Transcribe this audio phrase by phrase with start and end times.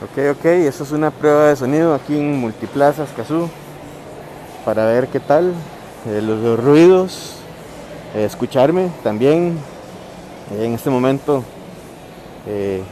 [0.00, 3.48] Ok, ok, eso es una prueba de sonido aquí en Multiplaza Escazú
[4.64, 5.52] para ver qué tal,
[6.06, 7.32] eh, los, ruidos,
[8.14, 9.58] eh, escucharme también.
[10.52, 11.42] Eh, en este momento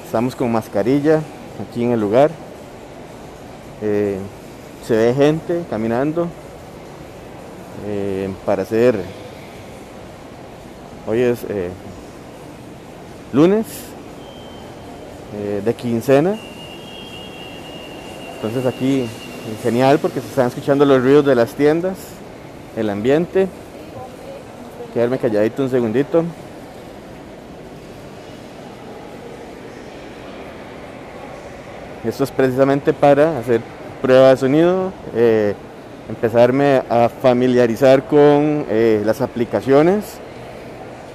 [0.04, 1.20] estamos con mascarilla
[1.62, 2.32] aquí en el lugar.
[3.80, 6.26] se ve gente caminando
[8.44, 9.00] para hacer.
[11.06, 11.46] Hoy es
[13.32, 13.64] lunes
[15.64, 16.36] de quincena
[18.46, 19.08] entonces aquí
[19.60, 21.96] genial porque se están escuchando los ruidos de las tiendas,
[22.76, 23.48] el ambiente.
[24.94, 26.24] Quedarme calladito un segundito.
[32.04, 33.60] Esto es precisamente para hacer
[34.00, 35.54] prueba de sonido, eh,
[36.08, 40.18] empezarme a familiarizar con eh, las aplicaciones.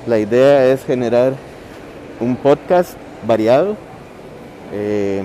[0.06, 1.34] La idea es generar
[2.20, 3.78] un podcast variado
[4.74, 5.24] eh,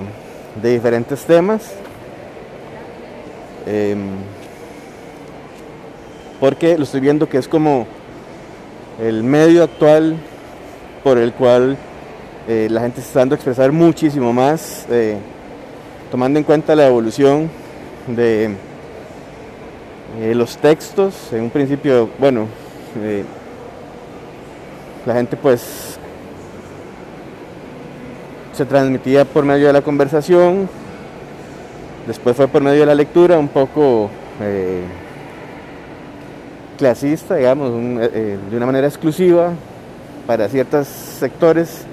[0.62, 1.73] de diferentes temas
[3.66, 4.10] Em,
[6.38, 7.86] porque lo estoy viendo que es como
[9.02, 10.16] el medio actual
[11.02, 11.76] por el cual
[12.48, 15.16] eh, la gente se está dando a expresar muchísimo más, eh,
[16.10, 17.50] tomando en cuenta la evolución
[18.06, 18.54] de
[20.20, 21.32] eh, los textos.
[21.32, 22.46] En un principio, bueno,
[25.04, 25.98] la gente pues
[28.52, 30.68] se transmitía por medio de la conversación,
[32.07, 34.09] Después fue por medio de la lectura un poco
[34.40, 34.82] eh,
[36.79, 39.51] clasista, digamos, eh, eh, de una manera exclusiva
[40.24, 41.84] para ciertos sectores.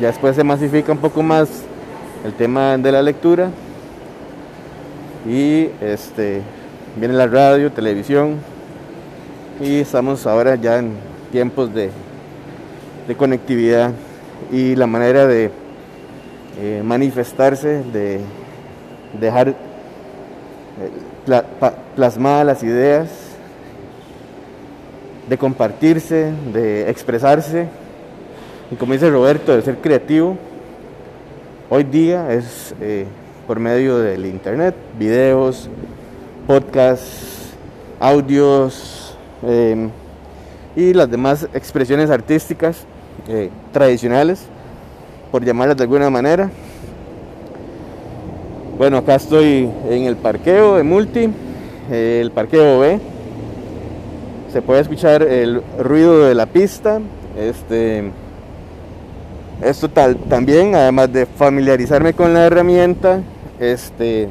[0.00, 1.48] ya después se masifica un poco más
[2.24, 3.50] el tema de la lectura
[5.26, 6.42] y este
[6.96, 8.38] viene la radio, televisión
[9.60, 10.94] y estamos ahora ya en
[11.30, 11.90] tiempos de,
[13.06, 13.92] de conectividad
[14.50, 15.61] y la manera de
[16.58, 18.20] eh, manifestarse, de
[19.18, 19.54] dejar eh,
[21.96, 23.08] plasmadas las ideas,
[25.28, 27.68] de compartirse, de expresarse.
[28.70, 30.36] Y como dice Roberto, de ser creativo,
[31.70, 33.06] hoy día es eh,
[33.46, 35.70] por medio del internet, videos,
[36.46, 37.54] podcasts,
[37.98, 39.16] audios
[40.76, 42.84] y las demás expresiones artísticas
[43.72, 44.46] tradicionales
[45.32, 46.50] por llamarlas de alguna manera.
[48.76, 51.30] Bueno, acá estoy en el parqueo de Multi,
[51.90, 53.00] el parqueo B.
[54.52, 57.00] Se puede escuchar el ruido de la pista.
[57.38, 58.10] Este,
[59.62, 63.20] esto tal, también, además de familiarizarme con la herramienta,
[63.58, 64.28] este,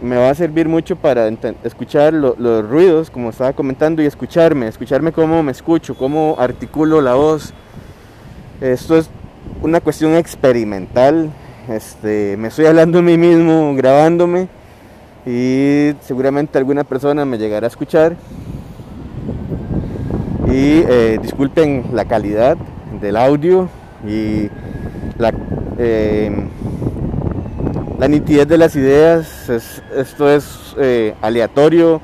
[0.00, 1.28] me va a servir mucho para
[1.64, 7.14] escuchar los ruidos, como estaba comentando, y escucharme, escucharme cómo me escucho, cómo articulo la
[7.14, 7.52] voz,
[8.60, 9.08] esto es
[9.62, 11.30] una cuestión experimental.
[11.68, 14.48] Este, me estoy hablando a mí mismo, grabándome
[15.26, 18.16] y seguramente alguna persona me llegará a escuchar.
[20.46, 22.56] Y eh, disculpen la calidad
[23.00, 23.68] del audio
[24.06, 24.48] y
[25.16, 25.32] la,
[25.78, 26.48] em,
[27.98, 29.48] la nitidez de las ideas.
[29.48, 32.00] esto es eh, aleatorio.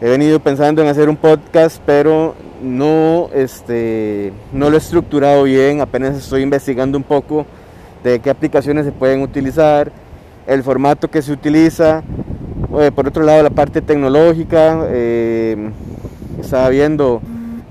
[0.00, 5.80] He venido pensando en hacer un podcast, pero no, este, no lo he estructurado bien,
[5.80, 7.46] apenas estoy investigando un poco
[8.02, 9.90] de qué aplicaciones se pueden utilizar,
[10.46, 12.02] el formato que se utiliza,
[12.80, 15.70] eh, por otro lado la parte tecnológica, eh,
[16.40, 17.20] estaba viendo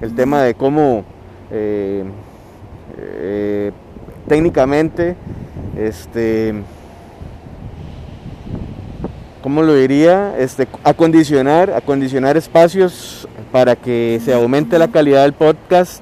[0.02, 1.04] el tema de cómo
[1.52, 2.04] eh,
[4.28, 5.16] técnicamente,
[5.78, 6.54] este,
[9.42, 10.36] ¿cómo lo diría?
[10.38, 16.02] Este, acondicionar, acondicionar espacios para que se aumente la calidad del podcast.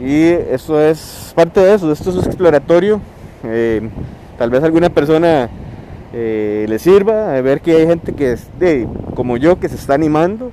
[0.00, 3.00] Y eso es parte de eso, esto es exploratorio.
[3.44, 3.88] Eh,
[4.38, 5.48] tal vez alguna persona
[6.12, 9.76] eh, le sirva, a ver que hay gente que es de, como yo que se
[9.76, 10.50] está animando.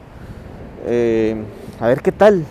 [0.85, 1.35] Eh,
[1.79, 2.43] a ver qué tal.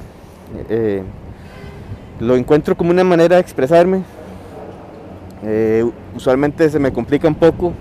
[2.21, 4.03] lo encuentro como una manera de expresarme.
[6.17, 7.73] usualmente se me complica un poco.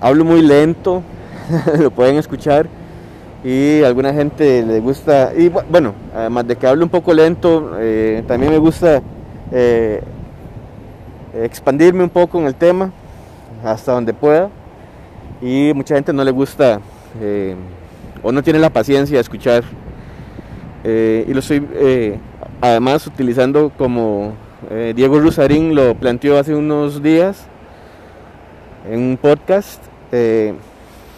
[0.00, 1.02] Hablo muy lento,
[1.78, 2.68] lo pueden escuchar
[3.44, 7.76] y a alguna gente le gusta, y bueno, además de que hablo un poco lento,
[7.78, 9.02] eh, también me gusta
[9.52, 10.02] eh,
[11.34, 12.90] expandirme un poco en el tema
[13.62, 14.48] hasta donde pueda
[15.42, 16.80] y mucha gente no le gusta
[17.20, 17.54] eh,
[18.22, 19.62] o no tiene la paciencia de escuchar
[20.84, 21.66] y lo estoy
[22.60, 24.34] además utilizando como
[24.94, 27.46] Diego Rusarín lo planteó hace unos días
[28.90, 29.82] en un podcast
[30.12, 30.54] que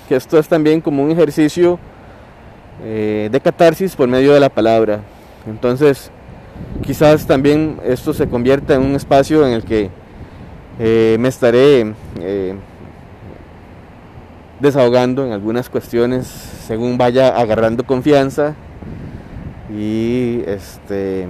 [0.09, 1.81] esto es también como un ejercicio
[2.85, 5.01] eh, de catarsis por medio de la palabra.
[5.47, 6.11] Entonces,
[6.83, 9.91] quizás también esto se convierta en un espacio en el que
[10.79, 12.55] eh, me estaré eh,
[14.61, 16.27] desahogando en algunas cuestiones
[16.67, 18.55] según vaya agarrando confianza
[19.75, 21.27] y este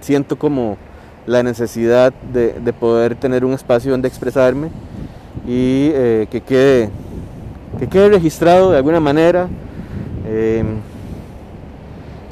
[0.00, 0.76] siento como
[1.26, 4.68] la necesidad de, poder tener un espacio donde expresarme
[5.46, 6.90] y que quede
[7.78, 9.48] que quede registrado de alguna manera
[10.28, 10.80] en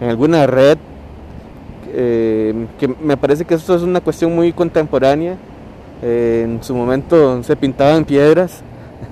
[0.01, 0.79] alguna red
[1.95, 5.37] que me parece que esto es una cuestión muy contemporánea
[6.03, 8.61] en su momento se pintaba en piedras,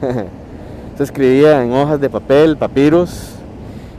[0.96, 3.36] se escribía en hojas de papel, papiros,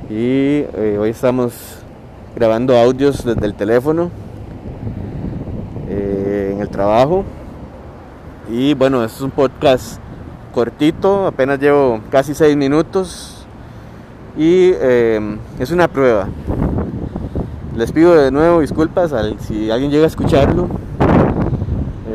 [0.09, 1.53] y eh, hoy estamos
[2.35, 4.11] grabando audios desde el teléfono
[5.89, 7.23] eh, en el trabajo.
[8.51, 9.99] Y bueno, es un podcast
[10.53, 13.34] cortito, apenas llevo casi seis minutos
[14.37, 16.27] y eh, es una prueba.
[17.75, 20.69] Les pido de nuevo disculpas si alguien llega a escucharlo.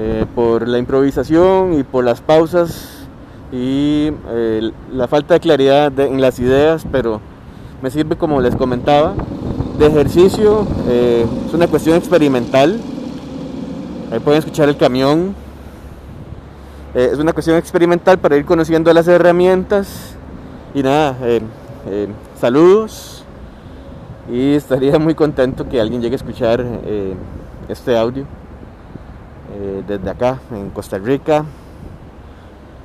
[0.03, 3.07] Eh, por la improvisación y por las pausas
[3.53, 7.21] y eh, la falta de claridad en las ideas, pero
[7.83, 9.13] me sirve como les comentaba,
[9.79, 12.81] de ejercicio, eh, es una cuestión experimental,
[14.11, 15.35] ahí pueden escuchar el camión,
[16.95, 20.15] es una cuestión experimental para ir conociendo las herramientas
[20.73, 21.15] y nada,
[22.39, 23.25] saludos
[24.31, 26.65] y estaría muy contento que alguien llegue a escuchar
[27.69, 28.27] este audio.
[29.53, 31.45] Eh, desde acá en Costa Rica.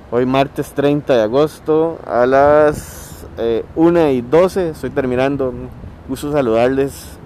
[0.10, 3.28] Hoy martes 30 de agosto a las
[3.76, 5.54] 1 eh, y 12 estoy terminando.
[6.10, 7.20] Gusto saludarles.